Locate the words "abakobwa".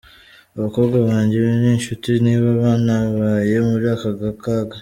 0.57-0.95